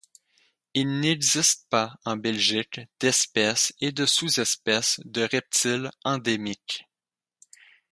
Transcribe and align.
Il 0.73 0.99
n'existe 0.99 1.67
pas 1.69 1.93
en 2.05 2.17
Belgique 2.17 2.81
d'espèce 2.99 3.71
et 3.79 3.91
de 3.91 4.07
sous-espèce 4.07 4.99
de 5.05 5.21
reptile 5.31 5.91
endémique. 6.03 6.87